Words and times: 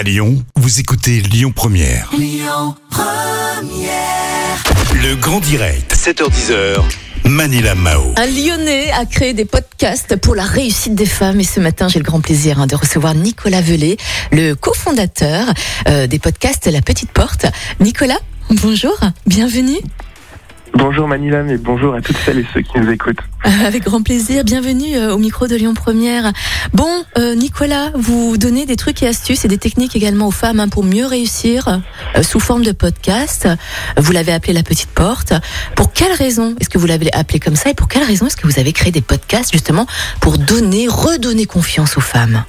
À 0.00 0.02
Lyon, 0.02 0.42
vous 0.56 0.80
écoutez 0.80 1.20
Lyon 1.20 1.52
Première. 1.54 2.10
Le 4.94 5.14
grand 5.16 5.40
direct, 5.40 5.94
7h10h. 5.94 6.82
Manila 7.26 7.74
Mao. 7.74 8.14
Un 8.16 8.24
Lyonnais 8.24 8.90
a 8.92 9.04
créé 9.04 9.34
des 9.34 9.44
podcasts 9.44 10.16
pour 10.16 10.34
la 10.34 10.44
réussite 10.44 10.94
des 10.94 11.04
femmes 11.04 11.38
et 11.40 11.44
ce 11.44 11.60
matin 11.60 11.88
j'ai 11.88 11.98
le 11.98 12.06
grand 12.06 12.22
plaisir 12.22 12.60
hein, 12.60 12.66
de 12.66 12.76
recevoir 12.76 13.14
Nicolas 13.14 13.60
Velay, 13.60 13.98
le 14.32 14.54
cofondateur 14.54 15.44
euh, 15.86 16.06
des 16.06 16.18
podcasts 16.18 16.66
La 16.66 16.80
Petite 16.80 17.12
Porte. 17.12 17.44
Nicolas, 17.78 18.20
bonjour, 18.48 18.98
bienvenue. 19.26 19.80
Bonjour 20.74 21.08
Manila 21.08 21.42
et 21.48 21.58
bonjour 21.58 21.94
à 21.94 22.00
toutes 22.00 22.16
celles 22.18 22.38
et 22.38 22.46
ceux 22.54 22.60
qui 22.60 22.78
nous 22.78 22.90
écoutent. 22.90 23.20
Avec 23.66 23.84
grand 23.84 24.02
plaisir, 24.02 24.44
bienvenue 24.44 24.96
euh, 24.96 25.12
au 25.12 25.18
micro 25.18 25.46
de 25.46 25.56
Lyon 25.56 25.74
Première. 25.74 26.32
Bon, 26.72 27.04
euh, 27.18 27.34
Nicolas, 27.34 27.90
vous 27.94 28.38
donnez 28.38 28.66
des 28.66 28.76
trucs 28.76 29.02
et 29.02 29.08
astuces 29.08 29.44
et 29.44 29.48
des 29.48 29.58
techniques 29.58 29.96
également 29.96 30.28
aux 30.28 30.32
femmes 30.32 30.60
hein, 30.60 30.68
pour 30.68 30.84
mieux 30.84 31.06
réussir 31.06 31.80
euh, 32.16 32.22
sous 32.22 32.40
forme 32.40 32.62
de 32.62 32.72
podcast. 32.72 33.48
Vous 33.96 34.12
l'avez 34.12 34.32
appelé 34.32 34.52
La 34.52 34.62
Petite 34.62 34.90
Porte. 34.90 35.32
Pour 35.74 35.92
quelle 35.92 36.12
raison 36.12 36.54
est-ce 36.60 36.68
que 36.68 36.78
vous 36.78 36.86
l'avez 36.86 37.12
appelé 37.12 37.40
comme 37.40 37.56
ça 37.56 37.70
et 37.70 37.74
pour 37.74 37.88
quelle 37.88 38.04
raison 38.04 38.26
est-ce 38.26 38.36
que 38.36 38.46
vous 38.46 38.60
avez 38.60 38.72
créé 38.72 38.92
des 38.92 39.02
podcasts 39.02 39.52
justement 39.52 39.86
pour 40.20 40.38
donner, 40.38 40.86
redonner 40.88 41.46
confiance 41.46 41.96
aux 41.96 42.02
femmes? 42.02 42.44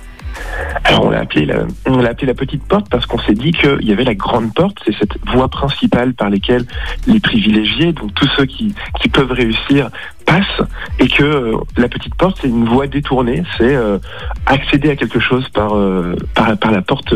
Alors 0.84 1.06
on 1.06 1.10
l'a 1.10 1.20
appelé 1.20 1.46
la, 1.46 2.34
petite 2.34 2.64
porte 2.64 2.90
parce 2.90 3.06
qu'on 3.06 3.20
s'est 3.20 3.34
dit 3.34 3.52
qu'il 3.52 3.88
y 3.88 3.92
avait 3.92 4.04
la 4.04 4.16
grande 4.16 4.54
porte, 4.54 4.78
c'est 4.86 4.96
cette 4.98 5.18
voie 5.28 5.48
principale 5.48 6.14
par 6.14 6.30
laquelle 6.30 6.66
les 7.08 7.20
privilégiés, 7.20 7.94
donc 7.94 8.14
tous 8.14 8.28
ceux 8.36 8.46
qui, 8.46 8.74
peuvent 9.14 9.32
réussir, 9.32 9.90
passent, 10.26 10.62
et 11.00 11.08
que 11.08 11.24
euh, 11.24 11.58
la 11.78 11.90
petite 11.90 12.16
porte 12.16 12.40
c'est 12.42 12.48
une 12.48 12.66
voie 12.66 12.88
détournée, 12.88 13.44
c'est 13.58 13.76
euh, 13.76 14.00
accéder 14.46 14.90
à 14.90 14.96
quelque 14.96 15.20
chose 15.20 15.48
par, 15.50 15.76
euh, 15.76 16.16
la 16.38 16.82
porte 16.82 17.14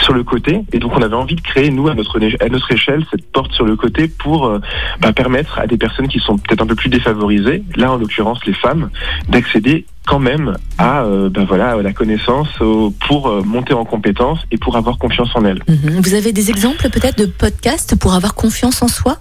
sur 0.00 0.14
le 0.14 0.24
côté. 0.24 0.62
Et 0.72 0.78
donc 0.78 0.92
on 0.96 1.02
avait 1.02 1.14
envie 1.14 1.36
de 1.36 1.40
créer 1.40 1.70
nous 1.70 1.88
à 1.88 1.94
notre 1.94 2.72
échelle 2.72 3.04
cette 3.10 3.30
porte 3.32 3.52
sur 3.52 3.64
le 3.64 3.76
côté 3.76 4.08
pour 4.08 4.50
bah, 5.00 5.12
permettre 5.12 5.58
à 5.58 5.66
des 5.66 5.76
personnes 5.76 6.08
qui 6.08 6.18
sont 6.18 6.38
peut-être 6.38 6.62
un 6.62 6.66
peu 6.66 6.74
plus 6.74 6.90
défavorisées, 6.90 7.62
là 7.76 7.92
en 7.92 7.96
l'occurrence 7.96 8.44
les 8.46 8.54
femmes, 8.54 8.90
d'accéder 9.28 9.86
quand 10.06 10.20
même 10.20 10.56
à 10.78 11.02
euh, 11.02 11.28
ben 11.28 11.44
voilà 11.44 11.76
la 11.82 11.92
connaissance 11.92 12.48
pour 13.06 13.28
euh, 13.28 13.42
monter 13.42 13.74
en 13.74 13.84
compétence 13.84 14.38
et 14.50 14.56
pour 14.56 14.76
avoir 14.76 14.98
confiance 14.98 15.30
en 15.34 15.44
elle. 15.44 15.62
Mhm. 15.68 16.00
Vous 16.00 16.14
avez 16.14 16.32
des 16.32 16.50
exemples 16.50 16.88
peut-être 16.88 17.18
de 17.18 17.26
podcasts 17.26 17.96
pour 17.96 18.14
avoir 18.14 18.34
confiance 18.34 18.82
en 18.82 18.88
soi? 18.88 19.18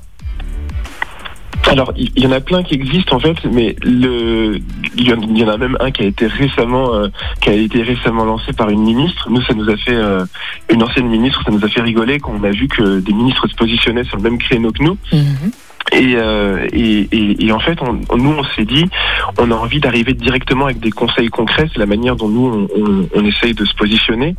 Alors 1.67 1.91
il 1.97 2.19
y, 2.19 2.27
en 2.27 2.31
a 2.31 2.41
plein 2.41 2.61
qui 2.61 2.75
existent 2.75 3.15
en 3.15 3.19
fait, 3.19 3.37
mais 3.51 3.75
le 3.81 4.59
il 4.95 5.07
y, 5.07 5.11
en, 5.11 5.19
il 5.19 5.37
y 5.37 5.43
en 5.43 5.47
a 5.47 5.57
même 5.57 5.75
un 5.79 5.89
qui 5.89 6.03
a 6.03 6.05
été 6.05 6.27
récemment 6.27 6.93
euh, 6.93 7.07
qui 7.41 7.49
a 7.49 7.53
été 7.53 7.81
récemment 7.81 8.23
lancé 8.23 8.53
par 8.53 8.69
une 8.69 8.83
ministre. 8.83 9.27
Nous 9.31 9.41
ça 9.41 9.55
nous 9.55 9.67
a 9.67 9.75
fait 9.75 9.97
une 10.69 10.83
ancienne 10.83 11.07
ministre, 11.07 11.41
ça 11.43 11.51
nous 11.51 11.65
a 11.65 11.67
fait 11.67 11.81
rigoler 11.81 12.19
quand 12.19 12.33
on 12.39 12.43
a 12.43 12.51
vu 12.51 12.67
que 12.67 12.99
des 12.99 13.13
ministres 13.13 13.47
se 13.47 13.55
positionnaient 13.55 14.03
sur 14.03 14.17
le 14.17 14.23
même 14.23 14.37
créneau 14.37 14.71
que 14.71 14.83
nous. 14.83 14.97
Mhm. 15.11 15.51
Et, 15.95 16.15
euh, 16.15 16.67
et, 16.73 17.51
en 17.51 17.59
fait, 17.59 17.79
nous, 17.81 18.35
on 18.37 18.43
s'est 18.55 18.65
dit, 18.65 18.85
on 19.37 19.49
a 19.49 19.55
envie 19.55 19.79
d'arriver 19.79 20.13
directement 20.13 20.65
avec 20.65 20.79
des 20.79 20.91
conseils 20.91 21.29
concrets. 21.29 21.69
C'est 21.71 21.79
la 21.79 21.85
manière 21.85 22.17
dont 22.17 22.27
nous, 22.27 22.67
on, 23.15 23.25
essaye 23.25 23.53
de 23.53 23.63
se 23.63 23.73
positionner. 23.75 24.35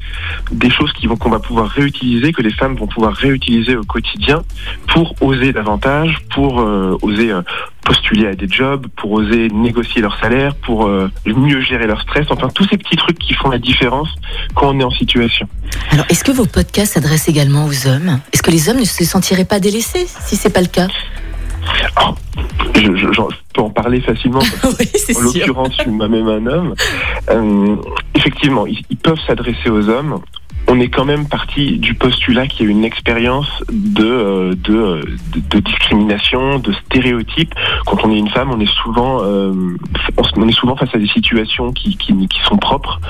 Des 0.53 0.71
choses 0.71 0.93
qui 0.93 1.07
vont 1.07 1.17
qu'on 1.17 1.31
va 1.31 1.39
pouvoir 1.39 1.69
réutiliser, 1.69 2.33
que 2.33 2.43
les 2.43 2.53
femmes 2.53 2.77
vont 2.77 2.87
pouvoir 2.87 3.15
réutiliser 3.15 3.75
au 3.75 3.85
quotidien 3.85 4.43
pour 4.89 5.15
oser 5.23 5.53
davantage, 5.53 6.19
pour 6.31 6.61
euh, 6.61 6.99
oser 7.01 7.33
euh, 7.33 7.41
postuler 7.85 8.27
à 8.27 8.35
des 8.35 8.49
jobs, 8.49 8.87
pour 8.97 9.13
oser 9.13 9.49
négocier 9.49 10.03
leur 10.03 10.19
salaire, 10.21 10.55
pour 10.57 10.89
mieux 11.25 11.61
gérer 11.61 11.87
leur 11.87 12.03
stress. 12.03 12.27
Enfin, 12.31 12.49
tous 12.49 12.67
ces 12.69 12.77
petits 12.77 12.97
trucs 12.97 13.19
qui 13.19 13.33
font 13.33 13.49
la 13.49 13.59
différence 13.59 14.09
quand 14.55 14.75
on 14.75 14.81
est 14.81 14.85
en 14.85 14.91
situation. 14.91 15.49
Alors, 15.91 16.05
est-ce 16.09 16.25
que 16.25 16.33
vos 16.33 16.47
podcasts 16.47 16.95
s'adressent 16.95 17.29
également 17.29 17.65
aux 17.65 17.87
hommes? 17.87 18.21
Est-ce 18.33 18.43
que 18.43 18.51
les 18.51 18.69
hommes 18.69 18.81
ne 18.81 18.85
se 18.85 19.05
sentiraient 19.05 19.45
pas 19.45 19.61
délaissés 19.61 20.07
si 20.21 20.37
c'est 20.37 20.53
pas 20.53 20.61
le 20.61 20.67
cas? 20.67 20.89
Je, 22.75 22.95
je, 22.95 23.23
peux 23.55 23.63
en 23.63 23.71
parler 23.71 24.01
facilement 24.01 24.41
parce 24.41 24.79
Oui, 24.81 25.17
En 25.17 25.21
l'occurrence, 25.21 25.73
je 25.77 25.83
suis 25.83 25.91
moi-même 25.91 26.29
un 26.29 26.47
homme. 26.47 26.75
Euh, 27.31 27.77
effectivement, 28.15 28.67
ils, 28.67 28.83
ils 28.91 28.97
peuvent 28.97 29.21
s'adresser 29.27 29.71
aux 29.71 29.89
hommes. 29.89 30.21
On 30.69 30.81
est 30.81 30.89
quand 30.89 31.05
même 31.05 31.29
parti 31.29 31.79
du 31.79 31.95
postulat 31.95 32.49
qu'il 32.49 32.67
y 32.67 32.69
a 32.69 32.73
une 32.73 32.85
expérience 32.85 33.49
de, 33.71 34.05
euh, 34.05 34.55
de, 34.57 35.01
de, 35.33 35.41
de 35.49 35.61
discrimination, 35.61 36.59
de 36.59 36.73
stéréotypes. 36.73 37.55
Quand 37.87 38.05
on 38.05 38.11
est 38.11 38.19
une 38.19 38.29
femme, 38.29 38.51
on 38.51 38.59
est 38.59 38.73
souvent, 38.83 39.23
euh, 39.23 39.53
on 40.37 40.49
est 40.49 40.53
souvent 40.53 40.75
face 40.77 40.93
à 40.93 40.99
des 40.99 41.07
situations 41.07 41.73
qui, 41.73 41.97
qui, 41.97 42.13
qui 42.27 42.41
sont 42.49 42.57
propres 42.57 43.01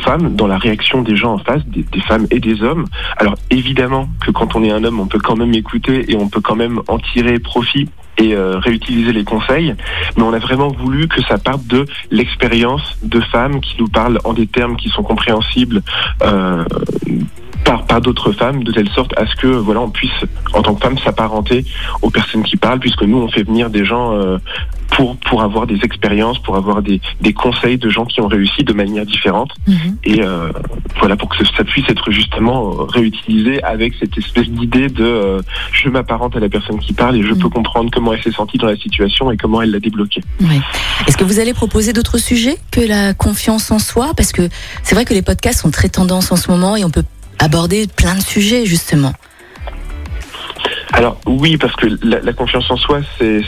femmes 0.00 0.34
dans 0.34 0.46
la 0.46 0.58
réaction 0.58 1.02
des 1.02 1.16
gens 1.16 1.34
en 1.34 1.38
face, 1.38 1.62
des, 1.66 1.84
femmes 2.00 2.26
et 2.30 2.40
des 2.40 2.62
hommes. 2.62 2.86
Alors 3.16 3.34
évidemment 3.50 4.08
que 4.24 4.30
quand 4.30 4.56
on 4.56 4.64
est 4.64 4.70
un 4.70 4.84
homme, 4.84 5.00
on 5.00 5.06
peut 5.06 5.20
quand 5.20 5.36
même 5.36 5.54
écouter 5.54 6.10
et 6.10 6.16
on 6.16 6.28
peut 6.28 6.40
quand 6.40 6.56
même 6.56 6.80
en 6.88 6.98
tirer 6.98 7.38
profit 7.38 7.88
et 8.18 8.34
euh, 8.34 8.58
réutiliser 8.58 9.12
les 9.12 9.24
conseils 9.24 9.74
mais 10.16 10.22
on 10.22 10.32
a 10.32 10.38
vraiment 10.38 10.68
voulu 10.68 11.08
que 11.08 11.22
ça 11.22 11.38
parte 11.38 11.66
de 11.66 11.86
l'expérience 12.10 12.98
de 13.02 13.20
femmes 13.20 13.60
qui 13.60 13.76
nous 13.78 13.88
parlent 13.88 14.18
en 14.24 14.34
des 14.34 14.46
termes 14.46 14.76
qui 14.76 14.88
sont 14.88 15.02
compréhensibles 15.02 15.82
euh, 16.22 16.64
par, 17.70 17.84
par 17.86 18.00
d'autres 18.00 18.32
femmes, 18.32 18.64
de 18.64 18.72
telle 18.72 18.88
sorte 18.90 19.12
à 19.16 19.26
ce 19.30 19.34
que 19.36 19.46
voilà 19.46 19.80
on 19.80 19.90
puisse 19.90 20.20
en 20.54 20.62
tant 20.62 20.74
que 20.74 20.80
femme 20.82 20.98
s'apparenter 20.98 21.64
aux 22.02 22.10
personnes 22.10 22.42
qui 22.42 22.56
parlent, 22.56 22.80
puisque 22.80 23.02
nous 23.02 23.18
on 23.18 23.28
fait 23.28 23.44
venir 23.44 23.70
des 23.70 23.84
gens 23.84 24.06
euh, 24.16 24.38
pour 24.94 25.16
pour 25.18 25.42
avoir 25.42 25.68
des 25.68 25.78
expériences, 25.84 26.38
pour 26.40 26.56
avoir 26.56 26.82
des, 26.82 27.00
des 27.20 27.32
conseils 27.32 27.78
de 27.78 27.88
gens 27.88 28.04
qui 28.06 28.20
ont 28.20 28.26
réussi 28.26 28.64
de 28.64 28.72
manière 28.72 29.06
différente, 29.06 29.52
Mhm. 29.68 29.96
et 30.04 30.20
euh, 30.22 30.50
voilà 30.98 31.14
pour 31.16 31.28
que 31.28 31.36
ça 31.56 31.62
puisse 31.62 31.88
être 31.88 32.10
justement 32.10 32.58
euh, 32.70 32.82
réutilisé 32.98 33.62
avec 33.62 33.94
cette 34.00 34.18
espèce 34.18 34.48
d'idée 34.48 34.88
de 34.88 35.04
euh, 35.04 35.40
je 35.72 35.88
m'apparente 35.90 36.34
à 36.36 36.40
la 36.40 36.48
personne 36.48 36.80
qui 36.80 36.92
parle 36.92 37.14
et 37.18 37.22
je 37.22 37.32
Mhm. 37.34 37.38
peux 37.42 37.48
comprendre 37.50 37.88
comment 37.92 38.12
elle 38.14 38.22
s'est 38.22 38.32
sentie 38.32 38.58
dans 38.58 38.66
la 38.66 38.76
situation 38.76 39.30
et 39.30 39.36
comment 39.36 39.62
elle 39.62 39.70
l'a 39.70 39.78
débloquée. 39.78 40.22
Oui. 40.40 40.60
Est-ce 41.06 41.16
que 41.16 41.24
vous 41.30 41.38
allez 41.38 41.54
proposer 41.54 41.92
d'autres 41.92 42.18
sujets 42.18 42.56
que 42.72 42.80
la 42.80 43.14
confiance 43.14 43.70
en 43.70 43.78
soi? 43.78 44.06
Parce 44.16 44.32
que 44.32 44.48
c'est 44.82 44.96
vrai 44.96 45.04
que 45.04 45.14
les 45.14 45.22
podcasts 45.22 45.60
sont 45.60 45.70
très 45.70 45.88
tendance 45.88 46.32
en 46.32 46.36
ce 46.36 46.50
moment 46.50 46.74
et 46.76 46.84
on 46.84 46.90
peut 46.90 47.04
aborder 47.40 47.86
plein 47.88 48.14
de 48.14 48.22
sujets 48.22 48.66
justement. 48.66 49.12
Alors 51.00 51.18
oui, 51.26 51.56
parce 51.56 51.74
que 51.76 51.86
la, 52.02 52.20
la 52.20 52.32
confiance 52.34 52.70
en 52.70 52.76
soi, 52.76 53.00
c'est 53.18 53.40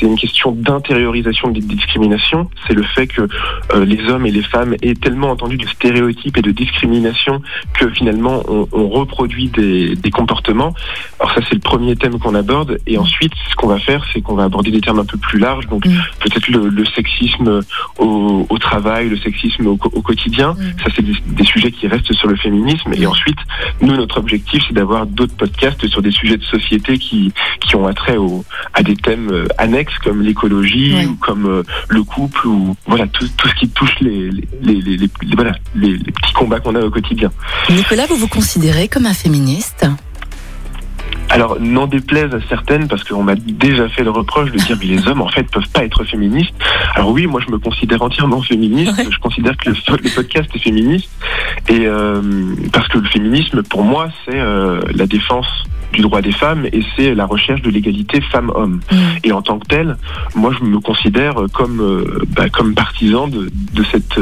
une 0.00 0.16
question 0.16 0.52
d'intériorisation 0.52 1.50
des 1.50 1.60
discriminations. 1.60 2.48
C'est 2.66 2.72
le 2.72 2.82
fait 2.82 3.06
que 3.06 3.28
euh, 3.74 3.84
les 3.84 4.08
hommes 4.08 4.24
et 4.24 4.30
les 4.30 4.42
femmes 4.42 4.74
aient 4.80 4.94
tellement 4.94 5.28
entendu 5.30 5.58
de 5.58 5.66
stéréotypes 5.68 6.38
et 6.38 6.40
de 6.40 6.50
discriminations 6.50 7.42
que 7.78 7.90
finalement 7.90 8.42
on, 8.48 8.66
on 8.72 8.88
reproduit 8.88 9.48
des, 9.48 9.96
des 9.96 10.10
comportements. 10.10 10.72
Alors 11.20 11.34
ça, 11.34 11.42
c'est 11.46 11.56
le 11.56 11.60
premier 11.60 11.94
thème 11.94 12.18
qu'on 12.18 12.34
aborde. 12.34 12.78
Et 12.86 12.96
ensuite, 12.96 13.34
ce 13.50 13.54
qu'on 13.54 13.66
va 13.68 13.78
faire, 13.80 14.02
c'est 14.14 14.22
qu'on 14.22 14.34
va 14.34 14.44
aborder 14.44 14.70
des 14.70 14.80
termes 14.80 15.00
un 15.00 15.04
peu 15.04 15.18
plus 15.18 15.38
larges. 15.38 15.66
Donc 15.66 15.84
Mm. 15.84 15.90
peut-être 16.20 16.48
le, 16.48 16.68
le 16.70 16.86
sexisme 16.86 17.60
au, 17.98 18.46
au 18.48 18.58
travail, 18.58 19.10
le 19.10 19.18
sexisme 19.18 19.66
au, 19.66 19.76
quotidien. 19.76 20.52
Mm. 20.54 20.82
Ça, 20.82 20.90
c'est 20.96 21.02
des, 21.04 21.12
des 21.26 21.44
sujets 21.44 21.70
qui 21.70 21.86
restent 21.86 22.14
sur 22.14 22.28
le 22.28 22.36
féminisme. 22.36 22.94
Et 22.94 23.04
Mm. 23.04 23.10
ensuite, 23.10 23.38
nous, 23.82 23.94
notre 23.94 24.16
objectif, 24.16 24.62
c'est 24.66 24.72
d'avoir 24.74 25.04
d'autres 25.04 25.36
podcasts 25.36 25.86
sur 25.86 26.00
des 26.00 26.10
sujets 26.10 26.38
de 26.38 26.44
société 26.44 26.93
qui, 26.98 27.32
qui 27.60 27.76
ont 27.76 27.86
attrait 27.86 28.16
au, 28.16 28.44
à 28.72 28.82
des 28.82 28.96
thèmes 28.96 29.30
euh, 29.30 29.46
annexes 29.58 29.98
comme 30.02 30.22
l'écologie 30.22 31.06
ou 31.06 31.14
comme 31.16 31.46
euh, 31.46 31.62
le 31.88 32.02
couple 32.02 32.46
ou 32.46 32.76
voilà 32.86 33.06
tout, 33.06 33.26
tout 33.36 33.48
ce 33.48 33.54
qui 33.54 33.68
touche 33.68 33.94
les, 34.00 34.30
les, 34.62 35.10
voilà, 35.34 35.52
petits 35.74 36.32
combats 36.34 36.60
qu'on 36.60 36.74
a 36.74 36.80
au 36.80 36.90
quotidien. 36.90 37.30
Nicolas, 37.70 38.06
vous 38.06 38.16
vous 38.16 38.28
considérez 38.28 38.88
comme 38.88 39.06
un 39.06 39.14
féministe? 39.14 39.86
Alors, 41.30 41.58
n'en 41.58 41.86
déplaise 41.86 42.32
à 42.32 42.38
certaines, 42.48 42.86
parce 42.86 43.02
qu'on 43.02 43.24
m'a 43.24 43.34
déjà 43.34 43.88
fait 43.88 44.04
le 44.04 44.10
reproche 44.10 44.52
de 44.52 44.58
dire 44.58 44.78
que 44.78 44.84
les 44.84 45.08
hommes, 45.08 45.22
en 45.22 45.28
fait, 45.28 45.42
peuvent 45.44 45.68
pas 45.70 45.82
être 45.82 46.04
féministes. 46.04 46.54
Alors 46.94 47.10
oui, 47.10 47.26
moi, 47.26 47.40
je 47.44 47.50
me 47.50 47.58
considère 47.58 48.02
entièrement 48.02 48.40
féministe. 48.42 48.92
Ouais. 48.96 49.06
Je 49.10 49.18
considère 49.18 49.56
que 49.56 49.70
le, 49.70 49.76
le 50.02 50.14
podcast 50.14 50.48
est 50.54 50.58
féministe. 50.58 51.08
Et 51.68 51.86
euh, 51.86 52.22
parce 52.72 52.86
que 52.88 52.98
le 52.98 53.08
féminisme, 53.08 53.62
pour 53.62 53.82
moi, 53.82 54.10
c'est 54.24 54.38
euh, 54.38 54.80
la 54.94 55.06
défense 55.06 55.46
du 55.94 56.02
droit 56.02 56.20
des 56.20 56.32
femmes 56.32 56.66
et 56.66 56.82
c'est 56.96 57.14
la 57.14 57.26
recherche 57.26 57.62
de 57.62 57.70
l'égalité 57.70 58.20
femmes-hommes. 58.20 58.80
Mm. 58.90 58.96
Et 59.24 59.32
en 59.32 59.42
tant 59.42 59.58
que 59.58 59.66
tel, 59.66 59.96
moi, 60.34 60.52
je 60.58 60.64
me 60.64 60.80
considère 60.80 61.34
comme, 61.52 61.80
euh, 61.80 62.20
bah, 62.36 62.48
comme 62.48 62.74
partisan 62.74 63.28
de, 63.28 63.50
de 63.72 63.84
cette... 63.90 64.18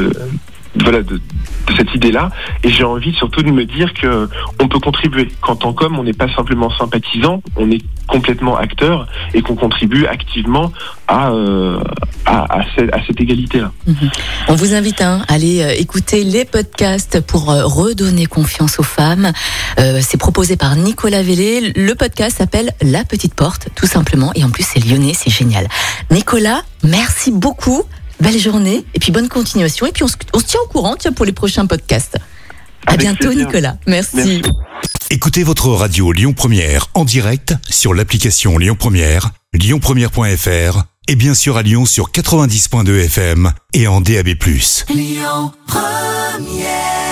voilà, 0.75 1.01
de, 1.01 1.15
de 1.15 1.73
cette 1.77 1.93
idée-là. 1.93 2.29
Et 2.63 2.69
j'ai 2.69 2.83
envie 2.83 3.13
surtout 3.13 3.43
de 3.43 3.51
me 3.51 3.65
dire 3.65 3.93
que 3.93 4.29
on 4.59 4.67
peut 4.67 4.79
contribuer. 4.79 5.29
Qu'en 5.41 5.55
tant 5.55 5.73
qu'homme, 5.73 5.97
on 5.99 6.03
n'est 6.03 6.13
pas 6.13 6.33
simplement 6.35 6.69
sympathisant, 6.77 7.41
on 7.55 7.69
est 7.71 7.81
complètement 8.07 8.57
acteur 8.57 9.07
et 9.33 9.41
qu'on 9.41 9.55
contribue 9.55 10.05
activement 10.05 10.71
à, 11.07 11.31
euh, 11.31 11.79
à, 12.25 12.59
à, 12.59 12.65
cette, 12.75 12.93
à 12.93 12.99
cette 13.05 13.19
égalité-là. 13.19 13.71
Mhm. 13.87 14.09
On 14.49 14.55
vous 14.55 14.73
invite 14.73 15.01
hein, 15.01 15.23
à 15.27 15.33
aller 15.33 15.61
euh, 15.61 15.73
écouter 15.77 16.23
les 16.23 16.45
podcasts 16.45 17.21
pour 17.21 17.49
euh, 17.49 17.65
redonner 17.65 18.25
confiance 18.25 18.79
aux 18.79 18.83
femmes. 18.83 19.31
Euh, 19.79 19.99
c'est 20.01 20.17
proposé 20.17 20.57
par 20.57 20.75
Nicolas 20.75 21.21
Vélé. 21.23 21.73
Le 21.75 21.95
podcast 21.95 22.37
s'appelle 22.37 22.71
La 22.81 23.03
Petite 23.03 23.35
Porte, 23.35 23.69
tout 23.75 23.87
simplement. 23.87 24.31
Et 24.35 24.43
en 24.43 24.49
plus, 24.49 24.63
c'est 24.65 24.83
lyonnais, 24.85 25.13
c'est 25.15 25.31
génial. 25.31 25.67
Nicolas, 26.11 26.61
merci 26.83 27.31
beaucoup. 27.31 27.83
Belle 28.23 28.39
journée 28.39 28.85
et 28.93 28.99
puis 28.99 29.11
bonne 29.11 29.27
continuation. 29.27 29.85
Et 29.85 29.91
puis 29.91 30.03
on 30.03 30.07
se, 30.07 30.15
on 30.33 30.39
se 30.39 30.45
tient 30.45 30.61
au 30.63 30.67
courant 30.67 30.95
tiens, 30.97 31.11
pour 31.11 31.25
les 31.25 31.33
prochains 31.33 31.65
podcasts. 31.65 32.17
À 32.87 32.95
bientôt, 32.95 33.33
Nicolas. 33.33 33.77
Merci. 33.85 34.41
Écoutez 35.09 35.43
votre 35.43 35.69
radio 35.69 36.11
Lyon 36.11 36.33
Première 36.33 36.87
en 36.93 37.05
direct 37.05 37.53
sur 37.69 37.93
l'application 37.93 38.57
Lyon 38.57 38.75
Première, 38.79 39.31
lyonpremière.fr 39.53 40.83
et 41.07 41.15
bien 41.15 41.33
sûr 41.33 41.57
à 41.57 41.63
Lyon 41.63 41.85
sur 41.85 42.11
90.2 42.11 43.05
FM 43.05 43.51
et 43.73 43.87
en 43.87 44.01
DAB+. 44.01 44.29
Lyon 44.89 45.51
Première 45.67 47.02